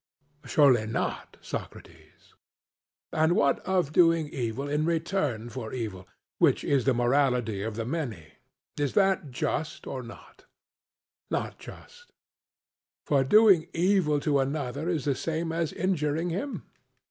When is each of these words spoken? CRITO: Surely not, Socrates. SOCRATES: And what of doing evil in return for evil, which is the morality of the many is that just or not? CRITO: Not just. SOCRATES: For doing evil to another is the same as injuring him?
CRITO: 0.41 0.51
Surely 0.55 0.87
not, 0.87 1.37
Socrates. 1.41 1.93
SOCRATES: 1.99 2.33
And 3.13 3.35
what 3.35 3.59
of 3.67 3.91
doing 3.93 4.29
evil 4.29 4.67
in 4.67 4.83
return 4.83 5.47
for 5.49 5.73
evil, 5.75 6.07
which 6.39 6.63
is 6.63 6.85
the 6.85 6.93
morality 6.95 7.61
of 7.61 7.75
the 7.75 7.85
many 7.85 8.33
is 8.79 8.93
that 8.93 9.29
just 9.29 9.85
or 9.85 10.01
not? 10.01 10.45
CRITO: 11.29 11.43
Not 11.43 11.59
just. 11.59 11.81
SOCRATES: 12.07 13.05
For 13.05 13.23
doing 13.23 13.67
evil 13.75 14.19
to 14.21 14.39
another 14.39 14.89
is 14.89 15.05
the 15.05 15.13
same 15.13 15.51
as 15.51 15.71
injuring 15.71 16.31
him? 16.31 16.63